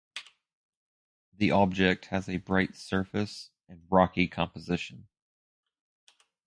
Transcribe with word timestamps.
The 1.31 1.51
object 1.51 2.05
has 2.07 2.27
a 2.27 2.37
bright 2.37 2.75
surface 2.75 3.51
and 3.69 3.83
rocky 3.91 4.27
composition. 4.27 5.07